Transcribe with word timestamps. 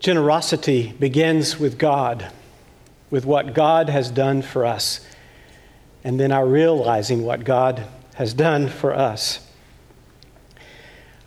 Generosity 0.00 0.94
begins 0.98 1.60
with 1.60 1.78
God, 1.78 2.32
with 3.10 3.24
what 3.24 3.54
God 3.54 3.88
has 3.88 4.10
done 4.10 4.42
for 4.42 4.66
us, 4.66 5.06
and 6.02 6.18
then 6.18 6.32
our 6.32 6.46
realizing 6.46 7.22
what 7.22 7.44
God 7.44 7.86
has 8.14 8.34
done 8.34 8.68
for 8.68 8.94
us. 8.94 9.46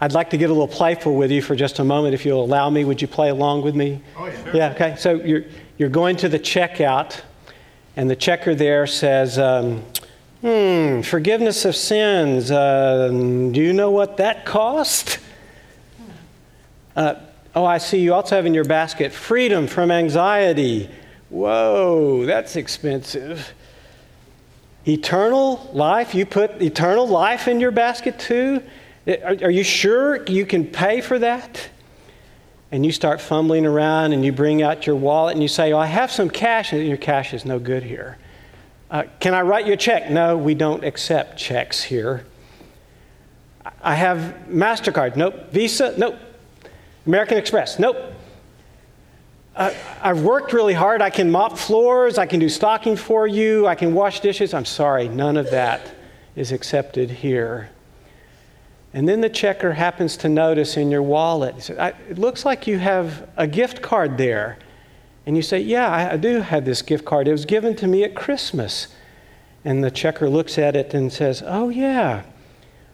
I'd 0.02 0.12
like 0.12 0.32
to 0.32 0.38
get 0.38 0.50
a 0.50 0.54
little 0.54 0.68
playful 0.68 1.16
with 1.16 1.32
you 1.32 1.42
for 1.42 1.56
just 1.56 1.80
a 1.80 1.84
moment, 1.84 2.14
if 2.14 2.26
you'll 2.26 2.44
allow 2.44 2.70
me. 2.70 2.84
Would 2.84 3.02
you 3.02 3.08
play 3.08 3.30
along 3.30 3.62
with 3.62 3.76
me? 3.76 4.02
Oh, 4.18 4.26
yeah. 4.26 4.44
Sure. 4.44 4.56
Yeah, 4.56 4.72
okay. 4.72 4.96
So 4.98 5.16
you're, 5.16 5.46
you're 5.78 5.90
going 5.90 6.18
to 6.18 6.28
the 6.28 6.40
checkout, 6.40 7.22
and 7.96 8.10
the 8.10 8.16
checker 8.16 8.54
there 8.56 8.86
says, 8.86 9.40
um, 9.40 9.84
Hmm, 10.44 11.00
forgiveness 11.04 11.64
of 11.64 11.74
sins. 11.74 12.52
Uh, 12.52 13.08
do 13.08 13.62
you 13.62 13.72
know 13.72 13.92
what 13.92 14.18
that 14.18 14.46
cost? 14.46 15.20
Uh, 16.98 17.16
oh, 17.56 17.66
I 17.66 17.78
see 17.78 18.00
you 18.00 18.14
also 18.14 18.36
have 18.36 18.46
in 18.46 18.54
your 18.54 18.64
basket 18.66 19.12
freedom 19.12 19.68
from 19.68 19.92
anxiety. 19.92 20.90
Whoa, 21.30 22.26
that's 22.26 22.56
expensive. 22.56 23.54
Eternal 24.88 25.70
life? 25.74 26.14
You 26.14 26.26
put 26.26 26.62
eternal 26.62 27.08
life 27.08 27.48
in 27.48 27.60
your 27.60 27.72
basket 27.72 28.20
too? 28.20 28.62
Are, 29.08 29.38
are 29.44 29.52
you 29.52 29.64
sure 29.64 30.26
you 30.26 30.46
can 30.46 30.66
pay 30.66 31.02
for 31.02 31.20
that? 31.20 31.70
And 32.72 32.86
you 32.86 32.92
start 32.92 33.22
fumbling 33.22 33.66
around 33.66 34.14
and 34.14 34.26
you 34.26 34.32
bring 34.32 34.62
out 34.62 34.88
your 34.88 34.96
wallet 34.96 35.34
and 35.34 35.42
you 35.42 35.48
say, 35.48 35.74
Oh, 35.74 35.78
I 35.78 35.86
have 35.86 36.12
some 36.12 36.30
cash, 36.30 36.74
and 36.74 36.86
your 36.88 36.98
cash 36.98 37.34
is 37.34 37.46
no 37.46 37.60
good 37.60 37.84
here. 37.84 38.18
Uh, 38.90 39.04
can 39.20 39.34
I 39.34 39.42
write 39.42 39.66
you 39.66 39.74
a 39.74 39.78
check? 39.78 40.10
No, 40.10 40.38
we 40.38 40.54
don't 40.54 40.84
accept 40.84 41.38
checks 41.38 41.84
here. 41.84 42.26
I 43.82 43.96
have 43.96 44.36
MasterCard. 44.50 45.16
Nope. 45.16 45.52
Visa? 45.52 45.94
Nope. 45.98 46.16
American 47.06 47.38
Express? 47.38 47.80
Nope. 47.80 47.98
Uh, 49.56 49.74
I've 50.02 50.22
worked 50.22 50.52
really 50.52 50.74
hard. 50.74 51.02
I 51.02 51.10
can 51.10 51.30
mop 51.30 51.58
floors. 51.58 52.18
I 52.18 52.26
can 52.26 52.40
do 52.40 52.50
stocking 52.50 52.96
for 52.96 53.28
you. 53.28 53.68
I 53.68 53.76
can 53.76 53.94
wash 53.94 54.20
dishes. 54.20 54.54
I'm 54.54 54.66
sorry, 54.66 55.08
none 55.08 55.38
of 55.38 55.52
that 55.52 55.94
is 56.36 56.52
accepted 56.52 57.10
here. 57.12 57.70
And 58.94 59.08
then 59.08 59.22
the 59.22 59.30
checker 59.30 59.74
happens 59.74 60.18
to 60.18 60.30
notice 60.30 60.78
in 60.78 60.92
your 60.92 61.02
wallet, 61.02 61.70
it 61.70 62.18
looks 62.18 62.46
like 62.46 62.68
you 62.68 62.78
have 62.80 63.28
a 63.38 63.48
gift 63.48 63.82
card 63.82 64.18
there. 64.18 64.58
And 65.26 65.36
you 65.36 65.42
say, 65.42 65.60
Yeah, 65.60 66.10
I 66.12 66.18
do 66.18 66.42
have 66.42 66.66
this 66.66 66.82
gift 66.82 67.06
card. 67.06 67.28
It 67.28 67.32
was 67.32 67.46
given 67.46 67.76
to 67.78 67.88
me 67.88 68.04
at 68.04 68.16
Christmas. 68.16 68.88
And 69.66 69.84
the 69.84 69.90
checker 69.90 70.30
looks 70.30 70.58
at 70.58 70.76
it 70.76 70.94
and 70.94 71.12
says, 71.12 71.42
Oh, 71.46 71.70
yeah, 71.70 72.24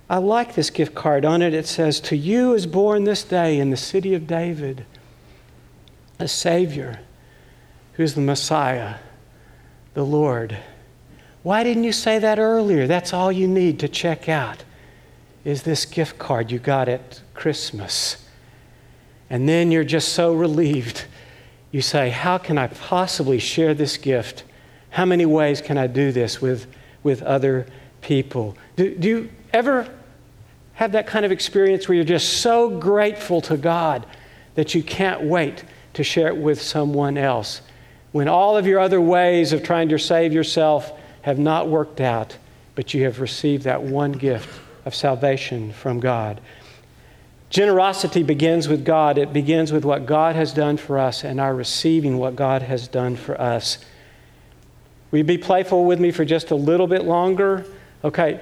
I 0.10 0.18
like 0.18 0.56
this 0.56 0.70
gift 0.70 0.96
card. 0.96 1.24
On 1.24 1.42
it, 1.42 1.54
it 1.54 1.68
says, 1.68 2.00
To 2.02 2.18
you 2.18 2.54
is 2.54 2.66
born 2.66 3.04
this 3.04 3.24
day 3.24 3.60
in 3.60 3.70
the 3.70 3.78
city 3.78 4.16
of 4.16 4.26
David 4.26 4.86
a 6.18 6.28
Savior 6.28 7.00
who's 7.94 8.14
the 8.14 8.22
Messiah, 8.22 8.96
the 9.94 10.06
Lord. 10.06 10.58
Why 11.44 11.64
didn't 11.64 11.86
you 11.86 11.94
say 11.94 12.20
that 12.20 12.40
earlier? 12.40 12.88
That's 12.88 13.14
all 13.14 13.32
you 13.32 13.48
need 13.48 13.80
to 13.80 13.88
check 13.88 14.28
out 14.28 14.64
is 15.46 15.64
this 15.64 15.86
gift 15.86 16.18
card 16.20 16.52
you 16.52 16.60
got 16.60 16.90
at 16.90 17.22
Christmas. 17.34 18.26
And 19.30 19.48
then 19.48 19.72
you're 19.72 19.84
just 19.86 20.10
so 20.10 20.34
relieved 20.34 21.06
you 21.72 21.82
say, 21.82 22.10
How 22.10 22.38
can 22.38 22.58
I 22.58 22.68
possibly 22.68 23.40
share 23.40 23.74
this 23.74 23.98
gift? 23.98 24.44
How 24.90 25.06
many 25.06 25.26
ways 25.26 25.62
can 25.62 25.78
I 25.78 25.88
do 25.88 26.12
this 26.12 26.42
with, 26.42 26.68
with 27.04 27.22
other 27.22 27.68
people? 28.02 28.58
Do, 28.76 28.96
do 28.96 29.08
you 29.08 29.30
ever 29.54 29.88
have 30.80 30.94
that 30.94 31.08
kind 31.08 31.26
of 31.26 31.32
experience 31.34 31.90
where 31.90 31.96
you're 31.98 32.06
just 32.06 32.38
so 32.38 32.70
grateful 32.70 33.42
to 33.42 33.58
God 33.58 34.06
that 34.56 34.74
you 34.74 34.82
can't 34.82 35.22
wait 35.24 35.66
to 35.92 36.06
share 36.06 36.30
it 36.30 36.38
with 36.38 36.62
someone 36.62 37.18
else? 37.18 37.62
When 38.14 38.30
all 38.30 38.56
of 38.56 38.66
your 38.66 38.80
other 38.80 39.02
ways 39.02 39.52
of 39.52 39.62
trying 39.62 39.90
to 39.90 40.00
save 40.00 40.32
yourself 40.32 40.94
have 41.24 41.38
not 41.38 41.68
worked 41.68 42.00
out, 42.00 42.38
but 42.76 42.94
you 42.94 43.04
have 43.04 43.20
received 43.20 43.64
that 43.64 43.84
one 43.84 44.14
gift 44.14 44.48
of 44.86 44.96
salvation 44.96 45.74
from 45.74 46.00
God. 46.00 46.40
Generosity 47.50 48.24
begins 48.24 48.70
with 48.70 48.86
God. 48.86 49.18
It 49.18 49.34
begins 49.34 49.74
with 49.74 49.84
what 49.84 50.06
God 50.06 50.38
has 50.38 50.54
done 50.54 50.78
for 50.78 50.98
us 50.98 51.26
and 51.26 51.42
our 51.42 51.54
receiving 51.54 52.18
what 52.18 52.38
God 52.38 52.62
has 52.62 52.88
done 52.88 53.18
for 53.18 53.40
us. 53.42 53.80
Will 55.12 55.18
you 55.18 55.26
be 55.26 55.38
playful 55.38 55.84
with 55.84 56.00
me 56.00 56.12
for 56.12 56.24
just 56.24 56.52
a 56.52 56.56
little 56.56 56.88
bit 56.88 57.04
longer? 57.04 57.66
Okay, 58.02 58.40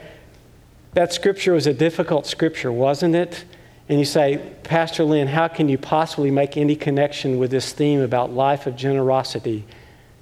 that 0.97 1.13
scripture 1.13 1.53
was 1.53 1.67
a 1.67 1.73
difficult 1.75 2.25
scripture, 2.25 2.71
wasn't 2.71 3.13
it? 3.13 3.45
And 3.87 3.99
you 3.99 4.03
say, 4.03 4.41
Pastor 4.63 5.03
Lynn, 5.03 5.27
how 5.27 5.47
can 5.47 5.69
you 5.69 5.77
possibly 5.77 6.31
make 6.31 6.57
any 6.57 6.75
connection 6.75 7.37
with 7.37 7.51
this 7.51 7.71
theme 7.71 8.01
about 8.01 8.33
life 8.33 8.65
of 8.65 8.75
generosity? 8.75 9.63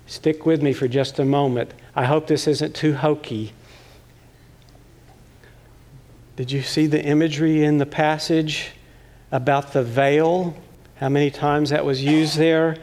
Stick 0.06 0.46
with 0.46 0.62
me 0.62 0.74
for 0.74 0.90
just 0.90 1.18
a 1.18 1.24
moment. 1.24 1.74
I 1.96 2.04
hope 2.04 2.28
this 2.28 2.46
isn't 2.46 2.76
too 2.76 2.94
hokey. 2.94 3.54
Did 6.36 6.52
you 6.52 6.62
see 6.62 6.88
the 6.88 7.02
imagery 7.02 7.64
in 7.64 7.78
the 7.78 7.86
passage 7.86 8.72
about 9.32 9.72
the 9.72 9.82
veil? 9.82 10.58
How 10.98 11.08
many 11.08 11.32
times 11.32 11.70
that 11.70 11.86
was 11.86 12.04
used 12.04 12.38
there? 12.38 12.76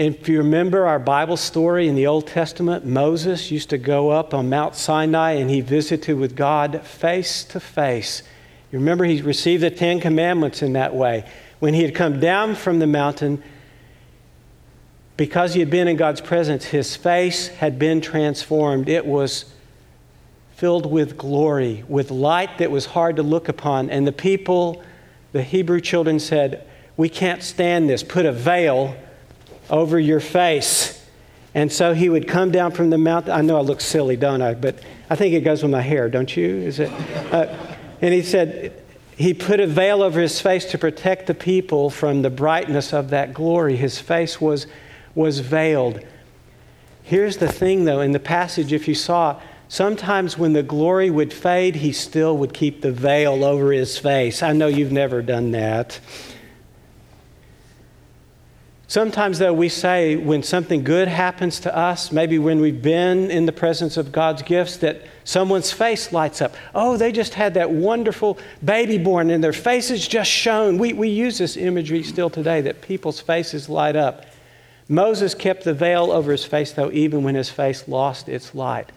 If 0.00 0.30
you 0.30 0.38
remember 0.38 0.86
our 0.86 0.98
Bible 0.98 1.36
story 1.36 1.86
in 1.86 1.94
the 1.94 2.06
Old 2.06 2.26
Testament, 2.26 2.86
Moses 2.86 3.50
used 3.50 3.68
to 3.68 3.76
go 3.76 4.08
up 4.08 4.32
on 4.32 4.48
Mount 4.48 4.74
Sinai 4.74 5.32
and 5.32 5.50
he 5.50 5.60
visited 5.60 6.16
with 6.16 6.34
God 6.34 6.80
face 6.86 7.44
to 7.44 7.60
face. 7.60 8.22
You 8.72 8.78
remember 8.78 9.04
he 9.04 9.20
received 9.20 9.62
the 9.62 9.70
Ten 9.70 10.00
Commandments 10.00 10.62
in 10.62 10.72
that 10.72 10.94
way. 10.94 11.30
When 11.58 11.74
he 11.74 11.82
had 11.82 11.94
come 11.94 12.18
down 12.18 12.54
from 12.54 12.78
the 12.78 12.86
mountain, 12.86 13.42
because 15.18 15.52
he 15.52 15.60
had 15.60 15.68
been 15.68 15.86
in 15.86 15.98
God's 15.98 16.22
presence, 16.22 16.64
his 16.64 16.96
face 16.96 17.48
had 17.48 17.78
been 17.78 18.00
transformed. 18.00 18.88
It 18.88 19.04
was 19.04 19.52
filled 20.56 20.90
with 20.90 21.18
glory, 21.18 21.84
with 21.88 22.10
light 22.10 22.56
that 22.56 22.70
was 22.70 22.86
hard 22.86 23.16
to 23.16 23.22
look 23.22 23.50
upon. 23.50 23.90
And 23.90 24.06
the 24.06 24.12
people, 24.12 24.82
the 25.32 25.42
Hebrew 25.42 25.82
children 25.82 26.18
said, 26.20 26.66
We 26.96 27.10
can't 27.10 27.42
stand 27.42 27.90
this. 27.90 28.02
Put 28.02 28.24
a 28.24 28.32
veil 28.32 28.96
over 29.70 29.98
your 29.98 30.20
face. 30.20 30.96
And 31.54 31.72
so 31.72 31.94
he 31.94 32.08
would 32.08 32.28
come 32.28 32.50
down 32.50 32.72
from 32.72 32.90
the 32.90 32.98
mountain. 32.98 33.32
I 33.32 33.40
know 33.40 33.56
I 33.56 33.60
look 33.60 33.80
silly, 33.80 34.16
don't 34.16 34.42
I? 34.42 34.54
But 34.54 34.78
I 35.08 35.16
think 35.16 35.34
it 35.34 35.40
goes 35.40 35.62
with 35.62 35.72
my 35.72 35.80
hair, 35.80 36.08
don't 36.08 36.36
you? 36.36 36.56
Is 36.56 36.78
it? 36.78 36.90
Uh, 37.32 37.56
and 38.00 38.14
he 38.14 38.22
said, 38.22 38.82
he 39.16 39.34
put 39.34 39.60
a 39.60 39.66
veil 39.66 40.02
over 40.02 40.20
his 40.20 40.40
face 40.40 40.64
to 40.66 40.78
protect 40.78 41.26
the 41.26 41.34
people 41.34 41.90
from 41.90 42.22
the 42.22 42.30
brightness 42.30 42.92
of 42.92 43.10
that 43.10 43.34
glory. 43.34 43.76
His 43.76 43.98
face 43.98 44.40
was, 44.40 44.66
was 45.14 45.40
veiled. 45.40 46.00
Here's 47.02 47.38
the 47.38 47.48
thing, 47.48 47.84
though, 47.84 48.00
in 48.00 48.12
the 48.12 48.20
passage, 48.20 48.72
if 48.72 48.86
you 48.86 48.94
saw, 48.94 49.40
Sometimes 49.70 50.36
when 50.36 50.52
the 50.52 50.64
glory 50.64 51.10
would 51.10 51.32
fade, 51.32 51.76
he 51.76 51.92
still 51.92 52.36
would 52.38 52.52
keep 52.52 52.80
the 52.80 52.90
veil 52.90 53.44
over 53.44 53.70
his 53.70 53.96
face. 53.96 54.42
I 54.42 54.52
know 54.52 54.66
you've 54.66 54.90
never 54.90 55.22
done 55.22 55.52
that. 55.52 56.00
Sometimes, 58.90 59.38
though, 59.38 59.52
we 59.54 59.68
say 59.68 60.16
when 60.16 60.42
something 60.42 60.82
good 60.82 61.06
happens 61.06 61.60
to 61.60 61.76
us, 61.76 62.10
maybe 62.10 62.40
when 62.40 62.60
we've 62.60 62.82
been 62.82 63.30
in 63.30 63.46
the 63.46 63.52
presence 63.52 63.96
of 63.96 64.10
God's 64.10 64.42
gifts, 64.42 64.78
that 64.78 65.02
someone's 65.22 65.70
face 65.70 66.12
lights 66.12 66.42
up. 66.42 66.56
Oh, 66.74 66.96
they 66.96 67.12
just 67.12 67.34
had 67.34 67.54
that 67.54 67.70
wonderful 67.70 68.36
baby 68.64 68.98
born 68.98 69.30
and 69.30 69.44
their 69.44 69.52
faces 69.52 70.08
just 70.08 70.28
shone. 70.28 70.76
We, 70.76 70.92
we 70.92 71.08
use 71.08 71.38
this 71.38 71.56
imagery 71.56 72.02
still 72.02 72.30
today 72.30 72.62
that 72.62 72.82
people's 72.82 73.20
faces 73.20 73.68
light 73.68 73.94
up. 73.94 74.26
Moses 74.88 75.36
kept 75.36 75.62
the 75.62 75.72
veil 75.72 76.10
over 76.10 76.32
his 76.32 76.44
face, 76.44 76.72
though, 76.72 76.90
even 76.90 77.22
when 77.22 77.36
his 77.36 77.48
face 77.48 77.86
lost 77.86 78.28
its 78.28 78.56
light. 78.56 78.90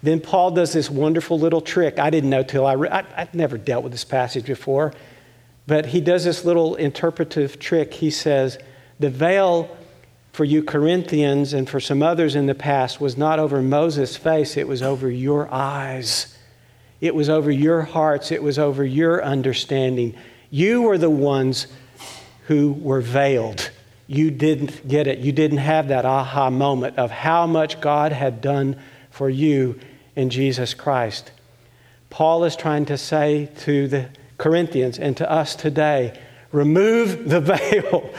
Then 0.00 0.20
Paul 0.20 0.52
does 0.52 0.72
this 0.72 0.88
wonderful 0.88 1.40
little 1.40 1.60
trick. 1.60 1.98
I 1.98 2.10
didn't 2.10 2.30
know 2.30 2.44
till 2.44 2.64
I, 2.64 2.74
I 2.74 3.04
I've 3.16 3.34
never 3.34 3.58
dealt 3.58 3.82
with 3.82 3.90
this 3.90 4.04
passage 4.04 4.44
before, 4.44 4.94
but 5.66 5.86
he 5.86 6.00
does 6.00 6.24
this 6.24 6.44
little 6.44 6.76
interpretive 6.76 7.58
trick. 7.58 7.94
He 7.94 8.12
says, 8.12 8.58
The 9.00 9.10
veil 9.10 9.76
for 10.32 10.44
you 10.44 10.62
Corinthians 10.62 11.52
and 11.52 11.68
for 11.68 11.80
some 11.80 12.02
others 12.02 12.34
in 12.34 12.46
the 12.46 12.54
past 12.54 13.00
was 13.00 13.16
not 13.16 13.38
over 13.38 13.60
Moses' 13.60 14.16
face, 14.16 14.56
it 14.56 14.68
was 14.68 14.82
over 14.82 15.10
your 15.10 15.52
eyes. 15.52 16.34
It 17.00 17.14
was 17.14 17.28
over 17.28 17.50
your 17.50 17.82
hearts, 17.82 18.32
it 18.32 18.42
was 18.42 18.58
over 18.58 18.84
your 18.84 19.22
understanding. 19.22 20.16
You 20.50 20.82
were 20.82 20.98
the 20.98 21.10
ones 21.10 21.66
who 22.46 22.72
were 22.72 23.00
veiled. 23.00 23.70
You 24.06 24.30
didn't 24.30 24.88
get 24.88 25.06
it. 25.06 25.18
You 25.18 25.32
didn't 25.32 25.58
have 25.58 25.88
that 25.88 26.04
aha 26.04 26.50
moment 26.50 26.96
of 26.96 27.10
how 27.10 27.46
much 27.46 27.80
God 27.80 28.12
had 28.12 28.40
done 28.40 28.80
for 29.10 29.28
you 29.28 29.78
in 30.16 30.30
Jesus 30.30 30.72
Christ. 30.72 31.30
Paul 32.10 32.44
is 32.44 32.56
trying 32.56 32.86
to 32.86 32.96
say 32.96 33.50
to 33.60 33.86
the 33.86 34.08
Corinthians 34.38 34.98
and 34.98 35.16
to 35.18 35.30
us 35.30 35.54
today 35.54 36.18
remove 36.52 37.28
the 37.28 37.40
veil. 37.42 38.10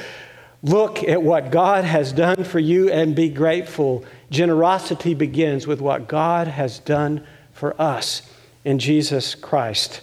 Look 0.62 1.04
at 1.04 1.24
what 1.24 1.52
God 1.52 1.86
has 1.86 2.12
done 2.12 2.44
for 2.44 2.60
you 2.60 2.90
and 2.90 3.16
be 3.16 3.30
grateful. 3.30 4.04
Generosity 4.30 5.14
begins 5.14 5.66
with 5.66 5.80
what 5.80 6.08
God 6.08 6.48
has 6.48 6.80
done 6.80 7.26
for 7.54 7.80
us 7.82 8.24
in 8.66 8.78
Jesus 8.78 9.36
Christ. 9.36 10.02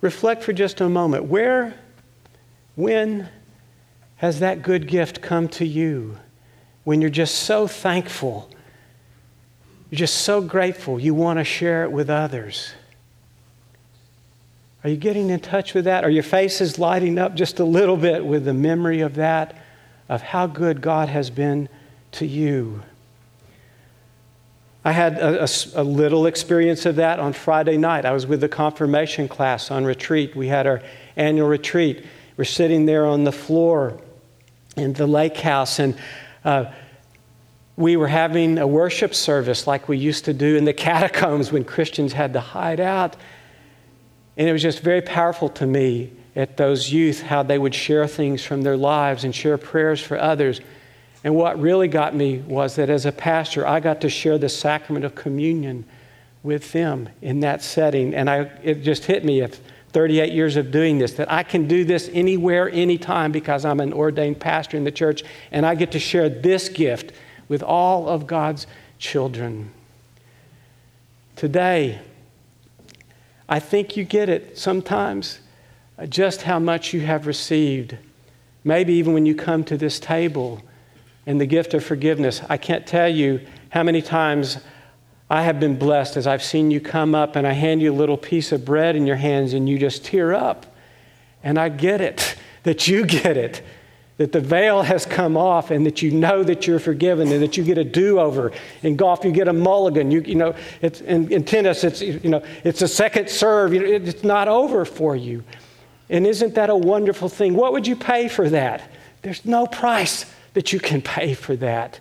Reflect 0.00 0.42
for 0.42 0.52
just 0.52 0.80
a 0.80 0.88
moment. 0.88 1.24
Where 1.24 1.74
When 2.74 3.28
has 4.16 4.40
that 4.40 4.62
good 4.62 4.88
gift 4.88 5.22
come 5.22 5.48
to 5.48 5.64
you? 5.64 6.18
When 6.82 7.00
you're 7.00 7.10
just 7.10 7.36
so 7.36 7.66
thankful, 7.66 8.50
you're 9.90 9.98
just 9.98 10.16
so 10.16 10.40
grateful, 10.40 10.98
you 10.98 11.14
want 11.14 11.38
to 11.38 11.44
share 11.44 11.84
it 11.84 11.92
with 11.92 12.10
others. 12.10 12.74
Are 14.84 14.90
you 14.90 14.98
getting 14.98 15.30
in 15.30 15.40
touch 15.40 15.72
with 15.72 15.86
that? 15.86 16.04
Are 16.04 16.10
your 16.10 16.22
faces 16.22 16.78
lighting 16.78 17.18
up 17.18 17.34
just 17.34 17.58
a 17.58 17.64
little 17.64 17.96
bit 17.96 18.24
with 18.24 18.44
the 18.44 18.52
memory 18.52 19.00
of 19.00 19.14
that, 19.14 19.56
of 20.10 20.20
how 20.20 20.46
good 20.46 20.82
God 20.82 21.08
has 21.08 21.30
been 21.30 21.70
to 22.12 22.26
you? 22.26 22.82
I 24.84 24.92
had 24.92 25.16
a, 25.16 25.44
a, 25.44 25.48
a, 25.76 25.82
little 25.82 26.26
experience 26.26 26.84
of 26.84 26.96
that 26.96 27.18
on 27.18 27.32
Friday 27.32 27.78
night. 27.78 28.04
I 28.04 28.12
was 28.12 28.26
with 28.26 28.42
the 28.42 28.48
confirmation 28.50 29.26
class 29.26 29.70
on 29.70 29.86
retreat. 29.86 30.36
We 30.36 30.48
had 30.48 30.66
our 30.66 30.82
annual 31.16 31.48
retreat. 31.48 32.04
We're 32.36 32.44
sitting 32.44 32.84
there 32.84 33.06
on 33.06 33.24
the 33.24 33.32
floor 33.32 33.98
in 34.76 34.92
the 34.92 35.06
lake 35.06 35.38
house, 35.38 35.78
and 35.78 35.96
uh, 36.44 36.66
we 37.78 37.96
were 37.96 38.08
having 38.08 38.58
a 38.58 38.66
worship 38.66 39.14
service 39.14 39.66
like 39.66 39.88
we 39.88 39.96
used 39.96 40.26
to 40.26 40.34
do 40.34 40.56
in 40.56 40.66
the 40.66 40.72
catacombs 40.74 41.50
when 41.50 41.64
Christians 41.64 42.12
had 42.12 42.34
to 42.34 42.40
hide 42.40 42.80
out. 42.80 43.16
And 44.36 44.48
it 44.48 44.52
was 44.52 44.62
just 44.62 44.80
very 44.80 45.02
powerful 45.02 45.48
to 45.50 45.66
me 45.66 46.12
at 46.36 46.56
those 46.56 46.92
youth 46.92 47.22
how 47.22 47.42
they 47.42 47.58
would 47.58 47.74
share 47.74 48.06
things 48.06 48.44
from 48.44 48.62
their 48.62 48.76
lives 48.76 49.24
and 49.24 49.34
share 49.34 49.56
prayers 49.56 50.00
for 50.00 50.18
others. 50.18 50.60
And 51.22 51.34
what 51.34 51.60
really 51.60 51.88
got 51.88 52.14
me 52.14 52.38
was 52.38 52.76
that 52.76 52.90
as 52.90 53.06
a 53.06 53.12
pastor, 53.12 53.66
I 53.66 53.80
got 53.80 54.00
to 54.00 54.10
share 54.10 54.36
the 54.36 54.48
sacrament 54.48 55.04
of 55.04 55.14
communion 55.14 55.84
with 56.42 56.72
them 56.72 57.08
in 57.22 57.40
that 57.40 57.62
setting. 57.62 58.14
And 58.14 58.28
I, 58.28 58.50
it 58.62 58.82
just 58.82 59.04
hit 59.04 59.24
me 59.24 59.40
of 59.40 59.58
38 59.92 60.32
years 60.32 60.56
of 60.56 60.72
doing 60.72 60.98
this 60.98 61.12
that 61.14 61.30
I 61.30 61.44
can 61.44 61.68
do 61.68 61.84
this 61.84 62.10
anywhere, 62.12 62.68
anytime 62.68 63.30
because 63.30 63.64
I'm 63.64 63.78
an 63.78 63.92
ordained 63.92 64.40
pastor 64.40 64.76
in 64.76 64.82
the 64.82 64.90
church 64.90 65.22
and 65.52 65.64
I 65.64 65.76
get 65.76 65.92
to 65.92 66.00
share 66.00 66.28
this 66.28 66.68
gift 66.68 67.12
with 67.48 67.62
all 67.62 68.08
of 68.08 68.26
God's 68.26 68.66
children. 68.98 69.70
Today, 71.36 72.00
I 73.48 73.60
think 73.60 73.96
you 73.96 74.04
get 74.04 74.28
it 74.28 74.56
sometimes 74.58 75.40
uh, 75.98 76.06
just 76.06 76.42
how 76.42 76.58
much 76.58 76.92
you 76.92 77.00
have 77.00 77.26
received. 77.26 77.96
Maybe 78.64 78.94
even 78.94 79.12
when 79.12 79.26
you 79.26 79.34
come 79.34 79.64
to 79.64 79.76
this 79.76 80.00
table 80.00 80.62
and 81.26 81.40
the 81.40 81.46
gift 81.46 81.74
of 81.74 81.84
forgiveness. 81.84 82.42
I 82.48 82.56
can't 82.56 82.86
tell 82.86 83.08
you 83.08 83.40
how 83.70 83.82
many 83.82 84.02
times 84.02 84.58
I 85.30 85.42
have 85.42 85.58
been 85.58 85.78
blessed 85.78 86.16
as 86.16 86.26
I've 86.26 86.42
seen 86.42 86.70
you 86.70 86.80
come 86.80 87.14
up 87.14 87.36
and 87.36 87.46
I 87.46 87.52
hand 87.52 87.82
you 87.82 87.92
a 87.92 87.96
little 87.96 88.16
piece 88.16 88.52
of 88.52 88.64
bread 88.64 88.94
in 88.94 89.06
your 89.06 89.16
hands 89.16 89.52
and 89.52 89.68
you 89.68 89.78
just 89.78 90.04
tear 90.04 90.34
up. 90.34 90.66
And 91.42 91.58
I 91.58 91.68
get 91.68 92.00
it, 92.00 92.36
that 92.62 92.88
you 92.88 93.04
get 93.04 93.36
it 93.36 93.62
that 94.16 94.30
the 94.30 94.40
veil 94.40 94.82
has 94.82 95.04
come 95.04 95.36
off 95.36 95.70
and 95.70 95.84
that 95.86 96.00
you 96.00 96.10
know 96.10 96.44
that 96.44 96.66
you're 96.66 96.78
forgiven 96.78 97.32
and 97.32 97.42
that 97.42 97.56
you 97.56 97.64
get 97.64 97.78
a 97.78 97.84
do-over. 97.84 98.52
In 98.82 98.94
golf, 98.94 99.24
you 99.24 99.32
get 99.32 99.48
a 99.48 99.52
mulligan. 99.52 100.10
You, 100.10 100.20
you 100.20 100.36
know, 100.36 100.54
it's, 100.80 101.00
in, 101.00 101.32
in 101.32 101.44
tennis, 101.44 101.82
it's, 101.82 102.00
you 102.00 102.30
know, 102.30 102.42
it's 102.62 102.80
a 102.80 102.88
second 102.88 103.28
serve. 103.28 103.74
It's 103.74 104.22
not 104.22 104.46
over 104.46 104.84
for 104.84 105.16
you. 105.16 105.42
And 106.08 106.26
isn't 106.26 106.54
that 106.54 106.70
a 106.70 106.76
wonderful 106.76 107.28
thing? 107.28 107.54
What 107.54 107.72
would 107.72 107.86
you 107.86 107.96
pay 107.96 108.28
for 108.28 108.48
that? 108.50 108.88
There's 109.22 109.44
no 109.44 109.66
price 109.66 110.26
that 110.52 110.72
you 110.72 110.78
can 110.78 111.02
pay 111.02 111.34
for 111.34 111.56
that. 111.56 111.98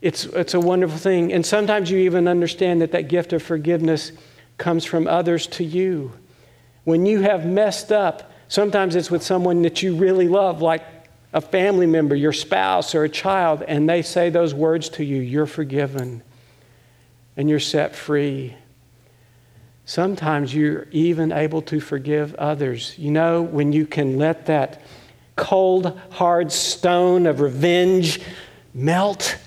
It's, 0.00 0.24
it's 0.24 0.54
a 0.54 0.60
wonderful 0.60 0.98
thing. 0.98 1.32
And 1.32 1.44
sometimes 1.46 1.90
you 1.90 1.98
even 1.98 2.26
understand 2.26 2.80
that 2.80 2.90
that 2.92 3.08
gift 3.08 3.32
of 3.32 3.42
forgiveness 3.42 4.12
comes 4.58 4.84
from 4.84 5.06
others 5.06 5.46
to 5.46 5.64
you. 5.64 6.12
When 6.84 7.06
you 7.06 7.20
have 7.20 7.46
messed 7.46 7.92
up, 7.92 8.29
Sometimes 8.50 8.96
it's 8.96 9.12
with 9.12 9.22
someone 9.22 9.62
that 9.62 9.80
you 9.80 9.94
really 9.94 10.26
love, 10.26 10.60
like 10.60 10.82
a 11.32 11.40
family 11.40 11.86
member, 11.86 12.16
your 12.16 12.32
spouse, 12.32 12.96
or 12.96 13.04
a 13.04 13.08
child, 13.08 13.62
and 13.62 13.88
they 13.88 14.02
say 14.02 14.28
those 14.28 14.52
words 14.52 14.88
to 14.88 15.04
you 15.04 15.20
you're 15.20 15.46
forgiven 15.46 16.20
and 17.36 17.48
you're 17.48 17.60
set 17.60 17.94
free. 17.94 18.56
Sometimes 19.84 20.52
you're 20.52 20.88
even 20.90 21.30
able 21.30 21.62
to 21.62 21.78
forgive 21.78 22.34
others. 22.34 22.98
You 22.98 23.12
know, 23.12 23.40
when 23.40 23.72
you 23.72 23.86
can 23.86 24.18
let 24.18 24.46
that 24.46 24.82
cold, 25.36 25.96
hard 26.10 26.50
stone 26.50 27.28
of 27.28 27.40
revenge 27.40 28.20
melt 28.74 29.38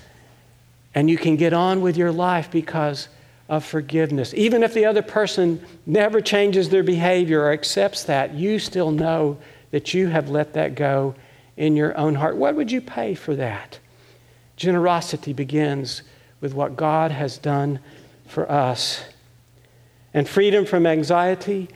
and 0.94 1.10
you 1.10 1.18
can 1.18 1.36
get 1.36 1.52
on 1.52 1.82
with 1.82 1.98
your 1.98 2.10
life 2.10 2.50
because 2.50 3.08
of 3.48 3.64
forgiveness. 3.64 4.32
Even 4.34 4.62
if 4.62 4.72
the 4.72 4.84
other 4.84 5.02
person 5.02 5.64
never 5.86 6.20
changes 6.20 6.68
their 6.68 6.82
behavior 6.82 7.42
or 7.42 7.52
accepts 7.52 8.04
that, 8.04 8.34
you 8.34 8.58
still 8.58 8.90
know 8.90 9.38
that 9.70 9.92
you 9.92 10.08
have 10.08 10.30
let 10.30 10.54
that 10.54 10.74
go 10.74 11.14
in 11.56 11.76
your 11.76 11.96
own 11.96 12.14
heart. 12.14 12.36
What 12.36 12.54
would 12.54 12.72
you 12.72 12.80
pay 12.80 13.14
for 13.14 13.34
that? 13.36 13.78
Generosity 14.56 15.32
begins 15.32 16.02
with 16.40 16.54
what 16.54 16.76
God 16.76 17.10
has 17.10 17.38
done 17.38 17.80
for 18.26 18.50
us. 18.50 19.04
And 20.12 20.28
freedom 20.28 20.64
from 20.64 20.86
anxiety, 20.86 21.68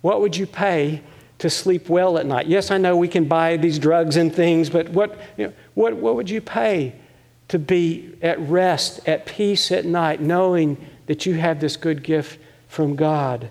what 0.00 0.20
would 0.20 0.36
you 0.36 0.46
pay 0.46 1.02
to 1.38 1.50
sleep 1.50 1.88
well 1.88 2.18
at 2.18 2.26
night? 2.26 2.46
Yes, 2.46 2.70
I 2.70 2.78
know 2.78 2.96
we 2.96 3.08
can 3.08 3.26
buy 3.26 3.56
these 3.56 3.78
drugs 3.78 4.16
and 4.16 4.34
things, 4.34 4.70
but 4.70 4.88
what, 4.90 5.18
you 5.36 5.48
know, 5.48 5.52
what, 5.74 5.96
what 5.96 6.14
would 6.16 6.30
you 6.30 6.40
pay 6.40 6.94
to 7.48 7.58
be 7.58 8.16
at 8.22 8.38
rest, 8.40 9.08
at 9.08 9.26
peace 9.26 9.72
at 9.72 9.84
night, 9.84 10.20
knowing 10.20 10.76
that 11.10 11.26
you 11.26 11.34
have 11.34 11.58
this 11.58 11.76
good 11.76 12.04
gift 12.04 12.38
from 12.68 12.94
God. 12.94 13.50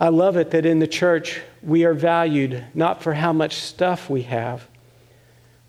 I 0.00 0.08
love 0.08 0.36
it 0.36 0.50
that 0.50 0.66
in 0.66 0.80
the 0.80 0.88
church 0.88 1.40
we 1.62 1.84
are 1.84 1.94
valued 1.94 2.64
not 2.74 3.00
for 3.00 3.14
how 3.14 3.32
much 3.32 3.54
stuff 3.54 4.10
we 4.10 4.22
have, 4.22 4.66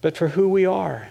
but 0.01 0.17
for 0.17 0.29
who 0.29 0.49
we 0.49 0.65
are 0.65 1.09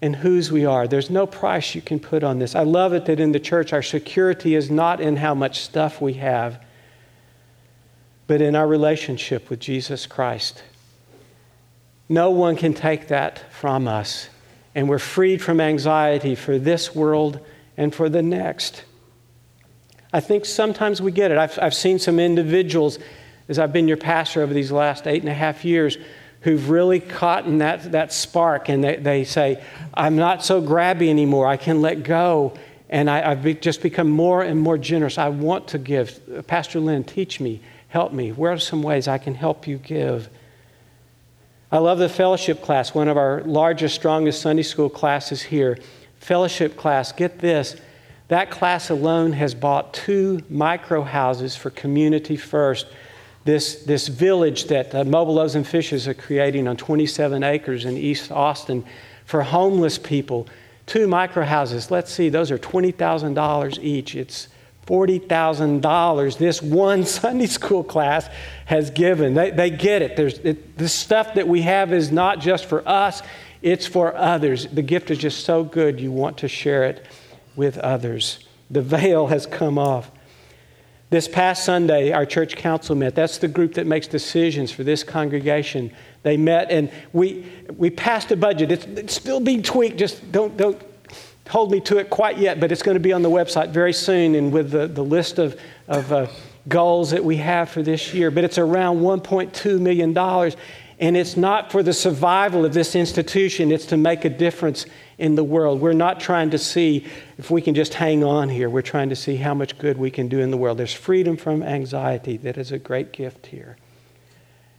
and 0.00 0.16
whose 0.16 0.50
we 0.50 0.64
are. 0.64 0.88
There's 0.88 1.10
no 1.10 1.26
price 1.26 1.74
you 1.74 1.82
can 1.82 2.00
put 2.00 2.24
on 2.24 2.38
this. 2.38 2.54
I 2.54 2.62
love 2.62 2.94
it 2.94 3.04
that 3.04 3.20
in 3.20 3.32
the 3.32 3.40
church 3.40 3.74
our 3.74 3.82
security 3.82 4.54
is 4.54 4.70
not 4.70 5.02
in 5.02 5.16
how 5.16 5.34
much 5.34 5.60
stuff 5.60 6.00
we 6.00 6.14
have, 6.14 6.64
but 8.26 8.40
in 8.40 8.56
our 8.56 8.66
relationship 8.66 9.50
with 9.50 9.60
Jesus 9.60 10.06
Christ. 10.06 10.62
No 12.08 12.30
one 12.30 12.56
can 12.56 12.72
take 12.72 13.08
that 13.08 13.52
from 13.52 13.86
us 13.86 14.30
and 14.74 14.88
we're 14.88 14.98
freed 14.98 15.40
from 15.40 15.60
anxiety 15.60 16.34
for 16.34 16.58
this 16.58 16.94
world 16.94 17.40
and 17.76 17.94
for 17.94 18.08
the 18.08 18.22
next. 18.22 18.84
I 20.12 20.20
think 20.20 20.44
sometimes 20.44 21.02
we 21.02 21.12
get 21.12 21.30
it. 21.30 21.38
I've, 21.38 21.58
I've 21.60 21.74
seen 21.74 21.98
some 21.98 22.18
individuals, 22.20 22.98
as 23.48 23.58
I've 23.58 23.72
been 23.72 23.88
your 23.88 23.96
pastor 23.96 24.42
over 24.42 24.54
these 24.54 24.70
last 24.70 25.06
eight 25.06 25.22
and 25.22 25.28
a 25.28 25.34
half 25.34 25.64
years, 25.64 25.98
who've 26.42 26.68
really 26.68 27.00
caught 27.00 27.46
in 27.46 27.58
that, 27.58 27.90
that 27.92 28.12
spark 28.12 28.68
and 28.68 28.84
they, 28.84 28.96
they 28.96 29.24
say, 29.24 29.62
I'm 29.94 30.16
not 30.16 30.44
so 30.44 30.60
grabby 30.60 31.08
anymore. 31.08 31.46
I 31.46 31.56
can 31.56 31.80
let 31.80 32.02
go. 32.02 32.54
And 32.90 33.08
I, 33.10 33.30
have 33.30 33.42
be, 33.42 33.54
just 33.54 33.82
become 33.82 34.10
more 34.10 34.42
and 34.42 34.60
more 34.60 34.78
generous. 34.78 35.18
I 35.18 35.30
want 35.30 35.68
to 35.68 35.78
give. 35.78 36.46
Pastor 36.46 36.80
Lynn, 36.80 37.02
teach 37.02 37.40
me, 37.40 37.60
help 37.88 38.12
me. 38.12 38.30
Where 38.30 38.52
are 38.52 38.58
some 38.58 38.82
ways 38.82 39.08
I 39.08 39.18
can 39.18 39.34
help 39.34 39.66
you 39.66 39.78
give? 39.78 40.28
I 41.74 41.78
love 41.78 41.98
the 41.98 42.08
fellowship 42.08 42.62
class, 42.62 42.94
one 42.94 43.08
of 43.08 43.16
our 43.16 43.42
largest, 43.42 43.96
strongest 43.96 44.40
Sunday 44.40 44.62
school 44.62 44.88
classes 44.88 45.42
here. 45.42 45.76
Fellowship 46.20 46.76
class, 46.76 47.10
get 47.10 47.40
this. 47.40 47.74
That 48.28 48.48
class 48.48 48.90
alone 48.90 49.32
has 49.32 49.56
bought 49.56 49.92
two 49.92 50.38
micro 50.48 51.02
houses 51.02 51.56
for 51.56 51.70
Community 51.70 52.36
First, 52.36 52.86
this, 53.44 53.82
this 53.82 54.06
village 54.06 54.66
that 54.66 54.94
uh, 54.94 55.02
Mobile 55.02 55.34
Loaves 55.34 55.56
and 55.56 55.66
Fishes 55.66 56.06
are 56.06 56.14
creating 56.14 56.68
on 56.68 56.76
27 56.76 57.42
acres 57.42 57.86
in 57.86 57.96
East 57.96 58.30
Austin 58.30 58.84
for 59.24 59.42
homeless 59.42 59.98
people. 59.98 60.46
Two 60.86 61.08
micro 61.08 61.44
houses, 61.44 61.90
let's 61.90 62.12
see, 62.12 62.28
those 62.28 62.52
are 62.52 62.58
$20,000 62.58 63.82
each. 63.82 64.14
It's 64.14 64.46
$40,000 64.86 66.38
this 66.38 66.62
one 66.62 67.04
Sunday 67.06 67.46
school 67.46 67.84
class 67.84 68.28
has 68.66 68.90
given. 68.90 69.34
They, 69.34 69.50
they 69.50 69.70
get 69.70 70.02
it. 70.02 70.16
There's, 70.16 70.38
it. 70.38 70.78
The 70.78 70.88
stuff 70.88 71.34
that 71.34 71.48
we 71.48 71.62
have 71.62 71.92
is 71.92 72.12
not 72.12 72.40
just 72.40 72.66
for 72.66 72.86
us, 72.88 73.22
it's 73.62 73.86
for 73.86 74.14
others. 74.16 74.66
The 74.66 74.82
gift 74.82 75.10
is 75.10 75.18
just 75.18 75.44
so 75.44 75.64
good, 75.64 76.00
you 76.00 76.12
want 76.12 76.38
to 76.38 76.48
share 76.48 76.84
it 76.84 77.06
with 77.56 77.78
others. 77.78 78.46
The 78.70 78.82
veil 78.82 79.28
has 79.28 79.46
come 79.46 79.78
off. 79.78 80.10
This 81.10 81.28
past 81.28 81.64
Sunday, 81.64 82.12
our 82.12 82.26
church 82.26 82.56
council 82.56 82.96
met. 82.96 83.14
That's 83.14 83.38
the 83.38 83.46
group 83.46 83.74
that 83.74 83.86
makes 83.86 84.06
decisions 84.06 84.72
for 84.72 84.82
this 84.82 85.04
congregation. 85.04 85.92
They 86.24 86.36
met 86.36 86.70
and 86.70 86.90
we, 87.12 87.46
we 87.76 87.90
passed 87.90 88.32
a 88.32 88.36
budget. 88.36 88.72
It's, 88.72 88.84
it's 88.84 89.14
still 89.14 89.38
being 89.38 89.62
tweaked. 89.62 89.96
Just 89.96 90.32
don't, 90.32 90.56
don't 90.56 90.82
hold 91.48 91.70
me 91.70 91.80
to 91.80 91.98
it 91.98 92.10
quite 92.10 92.38
yet, 92.38 92.60
but 92.60 92.72
it's 92.72 92.82
going 92.82 92.96
to 92.96 93.00
be 93.00 93.12
on 93.12 93.22
the 93.22 93.30
website 93.30 93.70
very 93.70 93.92
soon 93.92 94.34
and 94.34 94.52
with 94.52 94.70
the, 94.70 94.86
the 94.86 95.04
list 95.04 95.38
of, 95.38 95.60
of 95.88 96.12
uh, 96.12 96.26
goals 96.68 97.10
that 97.10 97.22
we 97.22 97.36
have 97.36 97.68
for 97.68 97.82
this 97.82 98.14
year. 98.14 98.30
But 98.30 98.44
it's 98.44 98.58
around 98.58 99.00
$1.2 99.00 99.80
million. 99.80 100.16
And 101.00 101.16
it's 101.16 101.36
not 101.36 101.72
for 101.72 101.82
the 101.82 101.92
survival 101.92 102.64
of 102.64 102.72
this 102.72 102.94
institution, 102.94 103.72
it's 103.72 103.86
to 103.86 103.96
make 103.96 104.24
a 104.24 104.30
difference 104.30 104.86
in 105.18 105.34
the 105.34 105.44
world. 105.44 105.80
We're 105.80 105.92
not 105.92 106.20
trying 106.20 106.50
to 106.50 106.58
see 106.58 107.06
if 107.36 107.50
we 107.50 107.60
can 107.60 107.74
just 107.74 107.94
hang 107.94 108.24
on 108.24 108.48
here. 108.48 108.70
We're 108.70 108.82
trying 108.82 109.08
to 109.10 109.16
see 109.16 109.36
how 109.36 109.54
much 109.54 109.76
good 109.78 109.98
we 109.98 110.10
can 110.10 110.28
do 110.28 110.40
in 110.40 110.50
the 110.50 110.56
world. 110.56 110.78
There's 110.78 110.94
freedom 110.94 111.36
from 111.36 111.62
anxiety 111.62 112.36
that 112.38 112.56
is 112.56 112.72
a 112.72 112.78
great 112.78 113.12
gift 113.12 113.46
here. 113.46 113.76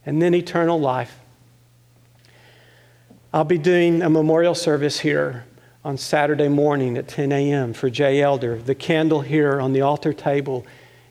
And 0.06 0.22
then 0.22 0.34
eternal 0.34 0.80
life. 0.80 1.20
I'll 3.34 3.44
be 3.44 3.58
doing 3.58 4.02
a 4.02 4.10
memorial 4.10 4.56
service 4.56 5.00
here 5.02 5.46
on 5.86 5.96
Saturday 6.00 6.48
morning 6.48 6.98
at 6.98 7.08
10 7.08 7.32
a.m. 7.32 7.72
for 7.72 7.92
Jay 7.92 8.20
Elder. 8.20 8.58
The 8.58 8.74
candle 8.74 9.22
here 9.22 9.62
on 9.62 9.72
the 9.72 9.82
altar 9.82 10.14
table 10.14 10.66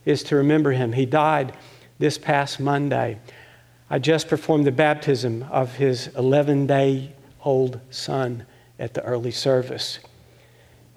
is 0.05 0.25
to 0.25 0.35
remember 0.35 0.73
him. 0.73 0.93
He 0.93 1.07
died 1.07 1.57
this 2.01 2.19
past 2.19 2.59
Monday. 2.59 3.21
I 3.89 4.01
just 4.01 4.27
performed 4.27 4.67
the 4.67 4.73
baptism 4.73 5.45
of 5.45 5.77
his 5.77 6.09
11 6.17 6.67
day 6.67 7.13
old 7.45 7.79
son 7.91 8.47
at 8.81 8.95
the 8.95 9.03
early 9.05 9.31
service. 9.31 10.01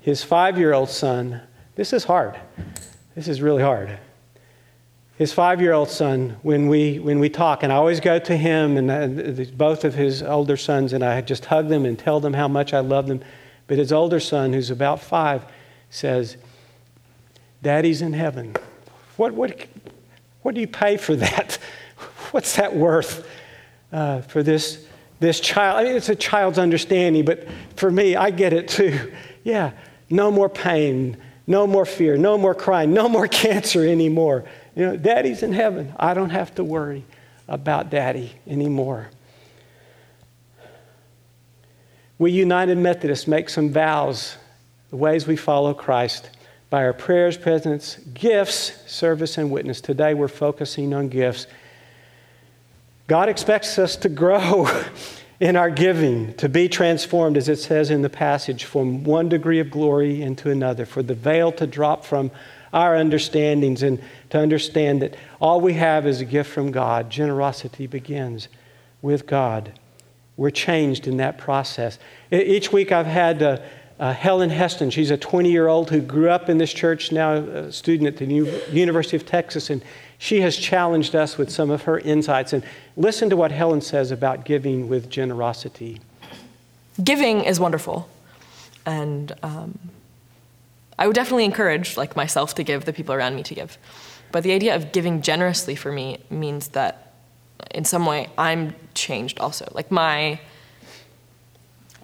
His 0.02 0.24
five 0.24 0.58
year 0.58 0.74
old 0.74 0.90
son, 0.90 1.42
this 1.76 1.94
is 1.94 2.04
hard. 2.04 2.36
This 3.14 3.28
is 3.28 3.44
really 3.44 3.62
hard. 3.62 4.00
His 5.20 5.32
five 5.34 5.62
year 5.62 5.74
old 5.74 5.90
son, 5.92 6.38
when 6.42 6.68
we, 6.68 6.98
when 6.98 7.20
we 7.20 7.30
talk, 7.30 7.62
and 7.62 7.72
I 7.72 7.76
always 7.76 8.00
go 8.00 8.18
to 8.18 8.36
him 8.36 8.78
and 8.78 8.90
uh, 8.90 9.44
both 9.56 9.84
of 9.84 9.94
his 9.94 10.24
older 10.24 10.58
sons, 10.58 10.94
and 10.94 11.04
I 11.04 11.22
just 11.22 11.46
hug 11.46 11.70
them 11.70 11.86
and 11.86 11.98
tell 11.98 12.20
them 12.20 12.34
how 12.34 12.48
much 12.48 12.74
I 12.74 12.80
love 12.80 13.06
them. 13.06 13.22
But 13.68 13.78
his 13.78 13.92
older 13.92 14.20
son, 14.20 14.54
who's 14.54 14.72
about 14.72 15.02
five, 15.02 15.46
says, 15.90 16.38
Daddy's 17.62 18.02
in 18.02 18.14
heaven. 18.14 18.56
What, 19.18 19.34
what, 19.34 19.68
what 20.42 20.56
do 20.56 20.62
you 20.62 20.68
pay 20.68 20.98
for 20.98 21.16
that? 21.18 21.60
What's 22.32 22.56
that 22.56 22.76
worth 22.76 23.28
uh, 23.92 24.22
for 24.22 24.44
this, 24.44 24.86
this 25.20 25.40
child? 25.40 25.80
I 25.80 25.84
mean, 25.84 25.96
it's 25.96 26.10
a 26.10 26.16
child's 26.16 26.60
understanding, 26.60 27.26
but 27.26 27.48
for 27.76 27.92
me, 27.92 28.16
I 28.16 28.32
get 28.32 28.54
it 28.54 28.68
too. 28.68 29.12
Yeah, 29.44 29.72
no 30.10 30.30
more 30.30 30.50
pain, 30.50 31.16
no 31.48 31.66
more 31.66 31.86
fear, 31.86 32.18
no 32.18 32.38
more 32.38 32.54
crying, 32.54 32.94
no 32.94 33.08
more 33.08 33.28
cancer 33.30 33.88
anymore. 33.88 34.44
You 34.76 34.88
know, 34.88 34.98
daddy's 34.98 35.42
in 35.42 35.54
heaven. 35.54 35.94
I 35.98 36.14
don't 36.14 36.32
have 36.32 36.54
to 36.56 36.66
worry 36.66 37.06
about 37.48 37.90
daddy 37.90 38.34
anymore. 38.46 39.10
We 42.20 42.32
United 42.32 42.80
Methodists 42.80 43.28
make 43.28 43.48
some 43.48 43.70
vows, 43.70 44.38
the 44.90 44.96
ways 44.96 45.28
we 45.28 45.36
follow 45.36 45.76
Christ 45.76 46.32
by 46.72 46.84
our 46.84 46.94
prayers, 46.94 47.38
presence, 47.38 47.98
gifts, 48.14 48.74
service, 48.92 49.38
and 49.38 49.52
witness. 49.52 49.82
Today 49.82 50.16
we're 50.16 50.28
focusing 50.28 50.96
on 50.96 51.10
gifts. 51.10 51.46
God 53.06 53.30
expects 53.30 53.78
us 53.78 53.96
to 53.98 54.10
grow 54.10 54.68
in 55.40 55.56
our 55.56 55.70
giving, 55.70 56.34
to 56.38 56.50
be 56.50 56.68
transformed, 56.68 57.38
as 57.38 57.50
it 57.50 57.58
says 57.58 57.92
in 57.92 58.02
the 58.02 58.10
passage, 58.10 58.64
from 58.64 59.04
one 59.04 59.30
degree 59.30 59.60
of 59.60 59.70
glory 59.70 60.24
into 60.24 60.50
another, 60.50 60.88
for 60.88 61.04
the 61.04 61.14
veil 61.14 61.52
to 61.52 61.68
drop 61.68 62.04
from 62.04 62.32
our 62.74 62.96
understandings 62.96 63.84
and 63.84 64.02
to 64.32 64.40
understand 64.40 65.04
that 65.04 65.16
all 65.40 65.62
we 65.62 65.74
have 65.74 66.08
is 66.08 66.20
a 66.20 66.26
gift 66.26 66.52
from 66.52 66.72
God. 66.72 67.12
Generosity 67.12 67.86
begins 67.86 68.48
with 69.04 69.28
God 69.28 69.72
we're 70.38 70.52
changed 70.52 71.08
in 71.08 71.18
that 71.18 71.38
process. 71.38 72.00
Each 72.32 72.72
week 72.72 72.92
I've 72.92 73.08
had 73.08 73.42
uh, 73.42 73.58
uh, 74.00 74.14
Helen 74.14 74.52
Heston. 74.52 74.92
She's 74.92 75.12
a 75.12 75.18
20 75.18 75.52
year 75.52 75.68
old 75.68 75.90
who 75.90 76.00
grew 76.00 76.30
up 76.30 76.50
in 76.50 76.60
this 76.60 76.72
church, 76.72 77.12
now 77.12 77.34
a 77.34 77.72
student 77.72 78.08
at 78.08 78.18
the 78.18 78.26
University 78.72 79.18
of 79.18 79.26
Texas, 79.26 79.70
and 79.70 79.84
she 80.20 80.42
has 80.42 80.56
challenged 80.56 81.16
us 81.16 81.38
with 81.38 81.50
some 81.50 81.72
of 81.72 81.84
her 81.84 82.00
insights. 82.00 82.54
And 82.54 82.64
listen 82.96 83.30
to 83.32 83.36
what 83.36 83.52
Helen 83.52 83.82
says 83.82 84.12
about 84.12 84.46
giving 84.46 84.88
with 84.88 85.10
generosity. 85.10 86.00
Giving 87.04 87.44
is 87.44 87.60
wonderful. 87.60 88.10
And 88.86 89.34
um, 89.44 89.78
I 90.98 91.08
would 91.08 91.16
definitely 91.16 91.46
encourage 91.46 91.98
like 91.98 92.16
myself 92.16 92.56
to 92.56 92.64
give, 92.64 92.86
the 92.86 92.94
people 92.94 93.14
around 93.14 93.36
me 93.36 93.44
to 93.44 93.56
give. 93.56 93.78
But 94.32 94.44
the 94.44 94.54
idea 94.54 94.76
of 94.76 94.92
giving 94.92 95.22
generously 95.22 95.76
for 95.76 95.92
me 95.92 96.20
means 96.30 96.70
that 96.70 97.07
in 97.72 97.86
some 97.86 98.06
way 98.06 98.30
I'm 98.38 98.76
changed 98.94 99.40
also. 99.40 99.70
Like 99.74 99.92
my 99.92 100.40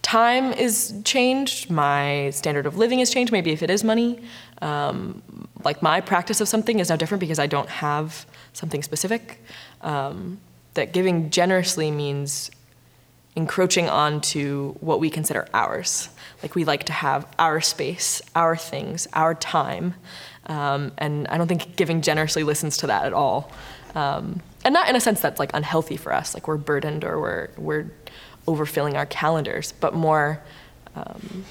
time 0.01 0.53
is 0.53 0.93
changed, 1.05 1.69
my 1.69 2.29
standard 2.31 2.65
of 2.65 2.77
living 2.77 2.99
is 2.99 3.09
changed, 3.09 3.31
maybe 3.31 3.51
if 3.51 3.63
it 3.63 3.69
is 3.69 3.83
money. 3.83 4.19
Um, 4.61 5.21
like 5.63 5.81
my 5.81 6.01
practice 6.01 6.41
of 6.41 6.47
something 6.47 6.79
is 6.79 6.89
now 6.89 6.95
different 6.95 7.19
because 7.19 7.39
I 7.39 7.47
don't 7.47 7.69
have 7.69 8.25
something 8.53 8.83
specific. 8.83 9.41
Um, 9.81 10.39
that 10.75 10.93
giving 10.93 11.29
generously 11.29 11.91
means 11.91 12.51
encroaching 13.35 13.89
onto 13.89 14.73
what 14.73 14.99
we 14.99 15.09
consider 15.09 15.47
ours. 15.53 16.09
Like 16.41 16.55
we 16.55 16.65
like 16.65 16.83
to 16.85 16.93
have 16.93 17.25
our 17.39 17.61
space, 17.61 18.21
our 18.35 18.55
things, 18.55 19.07
our 19.13 19.33
time. 19.33 19.95
Um, 20.45 20.91
and 20.97 21.27
I 21.27 21.37
don't 21.37 21.47
think 21.47 21.75
giving 21.75 22.01
generously 22.01 22.43
listens 22.43 22.77
to 22.77 22.87
that 22.87 23.05
at 23.05 23.13
all. 23.13 23.51
Um, 23.95 24.41
and 24.63 24.73
not 24.73 24.89
in 24.89 24.95
a 24.95 24.99
sense 24.99 25.19
that's 25.19 25.39
like 25.39 25.51
unhealthy 25.53 25.97
for 25.97 26.13
us, 26.13 26.33
like 26.33 26.47
we're 26.47 26.57
burdened 26.57 27.03
or 27.03 27.19
we're 27.19 27.49
we're 27.57 27.91
overfilling 28.47 28.95
our 28.95 29.05
calendars, 29.05 29.73
but 29.79 29.93
more 29.93 30.41
um, 30.95 31.45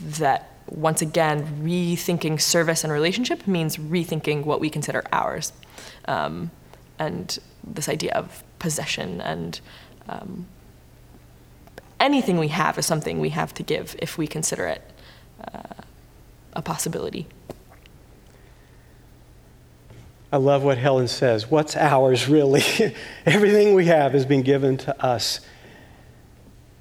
that 0.00 0.48
once 0.66 1.02
again 1.02 1.46
rethinking 1.62 2.40
service 2.40 2.84
and 2.84 2.92
relationship 2.92 3.46
means 3.46 3.76
rethinking 3.76 4.44
what 4.44 4.60
we 4.60 4.70
consider 4.70 5.02
ours, 5.12 5.52
um, 6.06 6.50
and 6.98 7.38
this 7.64 7.88
idea 7.88 8.12
of 8.12 8.42
possession 8.58 9.20
and 9.20 9.60
um, 10.08 10.46
anything 12.00 12.38
we 12.38 12.48
have 12.48 12.78
is 12.78 12.86
something 12.86 13.20
we 13.20 13.30
have 13.30 13.54
to 13.54 13.62
give 13.62 13.96
if 14.00 14.18
we 14.18 14.26
consider 14.26 14.66
it 14.66 14.82
uh, 15.52 15.82
a 16.54 16.62
possibility. 16.62 17.26
I 20.32 20.38
love 20.38 20.64
what 20.64 20.78
Helen 20.78 21.08
says. 21.08 21.50
What's 21.50 21.76
ours, 21.76 22.26
really? 22.26 22.62
Everything 23.26 23.74
we 23.74 23.84
have 23.84 24.12
has 24.12 24.24
been 24.24 24.40
given 24.40 24.78
to 24.78 25.04
us. 25.04 25.40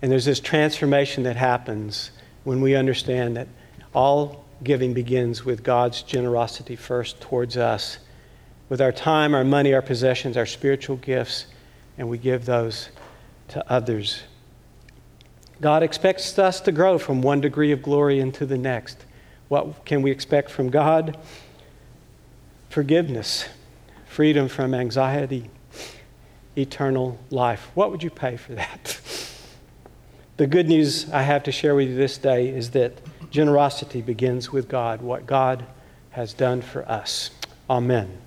And 0.01 0.10
there's 0.10 0.24
this 0.24 0.39
transformation 0.39 1.24
that 1.24 1.36
happens 1.36 2.12
when 2.46 2.62
we 2.62 2.75
understand 2.75 3.36
that 3.36 3.50
all 3.93 4.46
giving 4.63 4.93
begins 4.93 5.43
with 5.43 5.63
God's 5.63 6.01
generosity 6.01 6.77
first 6.77 7.20
towards 7.20 7.58
us, 7.58 7.98
with 8.70 8.79
our 8.79 8.93
time, 8.93 9.36
our 9.36 9.43
money, 9.43 9.74
our 9.74 9.81
possessions, 9.81 10.38
our 10.38 10.46
spiritual 10.46 10.96
gifts, 10.96 11.48
and 11.98 12.08
we 12.08 12.17
give 12.17 12.46
those 12.46 12.88
to 13.50 13.70
others. 13.70 14.24
God 15.60 15.84
expects 15.84 16.39
us 16.39 16.62
to 16.62 16.72
grow 16.72 16.98
from 16.98 17.22
one 17.22 17.41
degree 17.41 17.74
of 17.74 17.84
glory 17.84 18.22
into 18.22 18.46
the 18.46 18.58
next. 18.58 19.05
What 19.50 19.84
can 19.84 20.01
we 20.01 20.10
expect 20.10 20.50
from 20.50 20.70
God? 20.70 21.17
Forgiveness, 22.72 23.46
freedom 24.08 24.48
from 24.48 24.74
anxiety, 24.74 25.50
eternal 26.58 27.20
life. 27.30 27.70
What 27.75 27.92
would 27.92 28.01
you 28.01 28.10
pay 28.10 28.38
for 28.38 28.54
that? 28.54 29.00
The 30.38 30.48
good 30.48 30.68
news 30.68 31.08
I 31.12 31.22
have 31.22 31.44
to 31.44 31.51
share 31.51 31.75
with 31.75 31.90
you 31.90 31.96
this 31.96 32.18
day 32.18 32.48
is 32.48 32.72
that 32.72 32.94
generosity 33.30 34.01
begins 34.01 34.51
with 34.51 34.68
God, 34.68 35.04
what 35.04 35.28
God 35.28 35.68
has 36.12 36.34
done 36.34 36.63
for 36.63 36.90
us. 36.90 37.30
Amen. 37.70 38.18